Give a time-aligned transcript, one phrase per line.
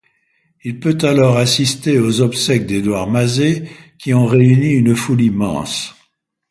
[0.63, 3.69] Il peut alors assister aux obsèques d'Édouard Mazé
[3.99, 5.93] qui ont réuni une foule immense.